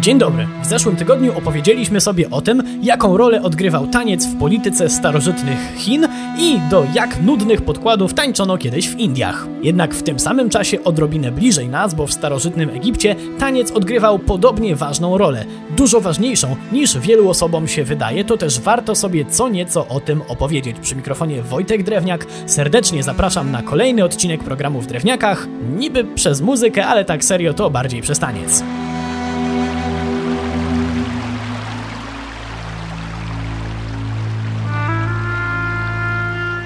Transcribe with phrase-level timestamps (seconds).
[0.00, 0.46] Dzień dobry.
[0.62, 6.08] W zeszłym tygodniu opowiedzieliśmy sobie o tym, jaką rolę odgrywał taniec w polityce starożytnych Chin
[6.38, 9.46] i do jak nudnych podkładów tańczono kiedyś w Indiach.
[9.62, 14.76] Jednak w tym samym czasie odrobinę bliżej nas, bo w starożytnym Egipcie taniec odgrywał podobnie
[14.76, 15.44] ważną rolę.
[15.76, 20.22] Dużo ważniejszą niż wielu osobom się wydaje, to też warto sobie co nieco o tym
[20.28, 20.76] opowiedzieć.
[20.82, 22.26] Przy mikrofonie Wojtek Drewniak.
[22.46, 25.46] Serdecznie zapraszam na kolejny odcinek programu w Drewniakach.
[25.76, 28.62] Niby przez muzykę, ale tak serio to bardziej przez taniec.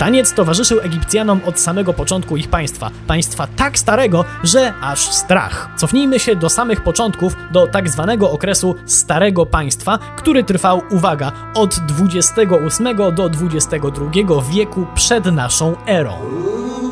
[0.05, 2.91] Taniec towarzyszył Egipcjanom od samego początku ich państwa.
[3.07, 5.69] Państwa tak starego, że aż strach.
[5.77, 11.81] Cofnijmy się do samych początków, do tak zwanego okresu Starego Państwa, który trwał, uwaga, od
[12.01, 16.15] XXVIII do XXII wieku przed naszą erą.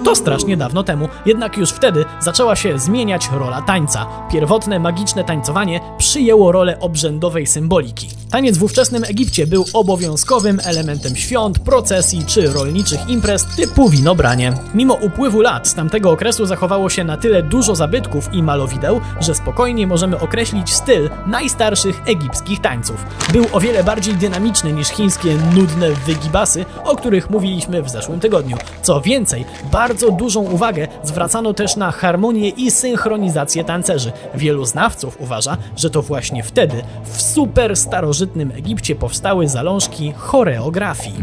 [0.05, 4.07] To strasznie dawno temu, jednak już wtedy zaczęła się zmieniać rola tańca.
[4.33, 8.09] Pierwotne magiczne tańcowanie przyjęło rolę obrzędowej symboliki.
[8.31, 14.53] Taniec w ówczesnym Egipcie był obowiązkowym elementem świąt, procesji czy rolniczych imprez typu winobranie.
[14.75, 19.35] Mimo upływu lat z tamtego okresu zachowało się na tyle dużo zabytków i malowideł, że
[19.35, 23.07] spokojnie możemy określić styl najstarszych egipskich tańców.
[23.33, 28.57] Był o wiele bardziej dynamiczny niż chińskie nudne wygibasy, o których mówiliśmy w zeszłym tygodniu.
[28.83, 34.13] Co więcej, bardzo dużą uwagę zwracano też na harmonię i synchronizację tancerzy.
[34.35, 41.19] Wielu znawców uważa, że to właśnie wtedy w super starożytnym Egipcie powstały zalążki choreografii.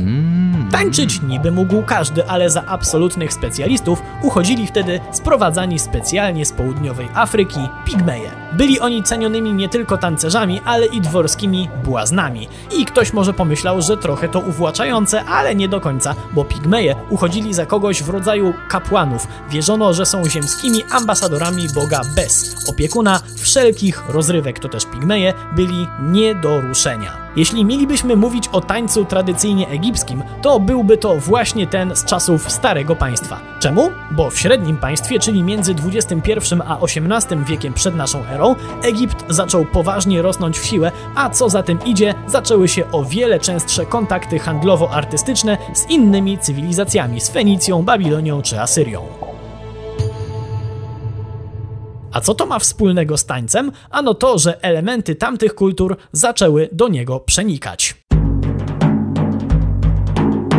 [0.72, 7.60] Tańczyć niby mógł każdy, ale za absolutnych specjalistów uchodzili wtedy sprowadzani specjalnie z południowej Afryki
[7.86, 8.32] pigmeje.
[8.54, 12.48] Byli oni cenionymi nie tylko tancerzami, ale i dworskimi błaznami.
[12.78, 17.54] I ktoś może pomyślał, że trochę to uwłaczające, ale nie do końca, bo pigmeje uchodzili
[17.54, 19.28] za kogoś w rodzaju kapłanów.
[19.50, 24.60] Wierzono, że są ziemskimi ambasadorami Boga Bez, opiekuna wszelkich rozrywek.
[24.60, 27.29] To też pigmeje byli nie do ruszenia.
[27.36, 32.96] Jeśli mielibyśmy mówić o tańcu tradycyjnie egipskim, to byłby to właśnie ten z czasów Starego
[32.96, 33.40] Państwa.
[33.60, 33.92] Czemu?
[34.12, 36.32] Bo w średnim państwie, czyli między XXI
[36.68, 41.64] a XVIII wiekiem przed naszą erą, Egipt zaczął poważnie rosnąć w siłę, a co za
[41.64, 48.42] tym idzie, zaczęły się o wiele częstsze kontakty handlowo-artystyczne z innymi cywilizacjami, z Fenicją, Babilonią
[48.42, 49.29] czy Asyrią.
[52.12, 53.72] A co to ma wspólnego z tańcem?
[53.90, 57.99] Ano to, że elementy tamtych kultur zaczęły do niego przenikać.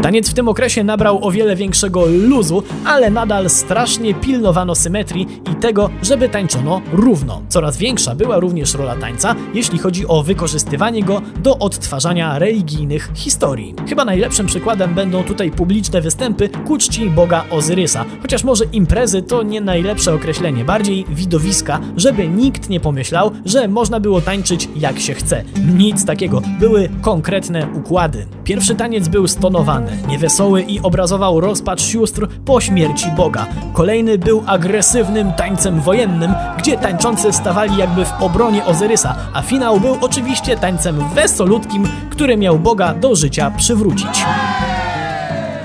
[0.03, 5.55] Taniec w tym okresie nabrał o wiele większego luzu, ale nadal strasznie pilnowano symetrii i
[5.55, 7.43] tego, żeby tańczono równo.
[7.49, 13.75] Coraz większa była również rola tańca, jeśli chodzi o wykorzystywanie go do odtwarzania religijnych historii.
[13.89, 19.43] Chyba najlepszym przykładem będą tutaj publiczne występy ku czci boga Ozyrysa, chociaż może imprezy to
[19.43, 25.15] nie najlepsze określenie, bardziej widowiska, żeby nikt nie pomyślał, że można było tańczyć jak się
[25.15, 25.45] chce.
[25.77, 28.27] Nic takiego, były konkretne układy.
[28.45, 33.47] Pierwszy taniec był stonowany niewesoły i obrazował rozpacz sióstr po śmierci Boga.
[33.73, 39.97] Kolejny był agresywnym tańcem wojennym, gdzie tańczący stawali jakby w obronie Ozyrysa, a finał był
[40.01, 44.25] oczywiście tańcem wesolutkim, który miał Boga do życia przywrócić.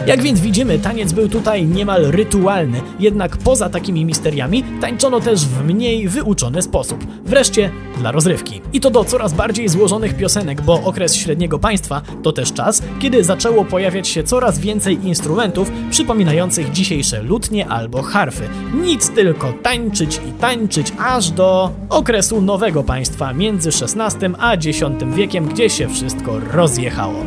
[0.08, 5.64] Jak więc widzimy, taniec był tutaj niemal rytualny, jednak poza takimi misteriami tańczono też w
[5.64, 7.08] mniej wyuczony sposób.
[7.26, 8.62] Wreszcie dla rozrywki.
[8.74, 13.24] I to do coraz bardziej złożonych piosenek, bo okres średniego państwa to też czas, kiedy
[13.24, 18.50] zaczęło pojawiać się coraz więcej instrumentów przypominających dzisiejsze lutnie albo harfy.
[18.74, 24.68] Nic tylko tańczyć i tańczyć aż do okresu nowego państwa między XVI a X
[25.16, 27.20] wiekiem, gdzie się wszystko rozjechało.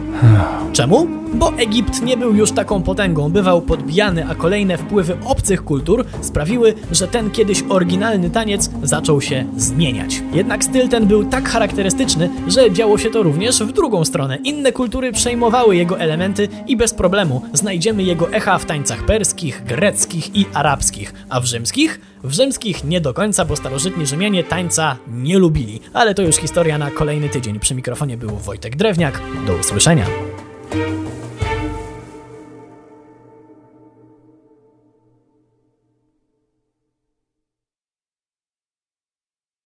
[0.72, 1.06] Czemu?
[1.34, 6.74] Bo Egipt nie był już taką potęgą, bywał podbijany, a kolejne wpływy obcych kultur sprawiły,
[6.92, 10.22] że ten kiedyś oryginalny taniec zaczął się zmieniać.
[10.32, 14.36] Jednak styl ten był tak charakterystyczny, że działo się to również w drugą stronę.
[14.36, 20.36] Inne kultury przejmowały jego elementy i bez problemu znajdziemy jego echa w tańcach perskich, greckich
[20.36, 22.00] i arabskich, a w rzymskich?
[22.24, 25.80] W rzymskich nie do końca, bo starożytni Rzymianie tańca nie lubili.
[25.92, 27.60] Ale to już historia na kolejny tydzień.
[27.60, 29.20] Przy mikrofonie był Wojtek Drewniak.
[29.46, 30.27] Do usłyszenia.